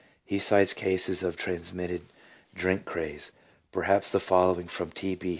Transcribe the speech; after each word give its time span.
he 0.25 0.39
cites 0.39 0.73
cases 0.73 1.21
of 1.21 1.37
transmitted 1.37 2.01
drink 2.55 2.85
craze. 2.85 3.31
Perhaps 3.71 4.09
the 4.09 4.19
following 4.19 4.65
from 4.67 4.89
T. 4.89 5.13
B. 5.13 5.29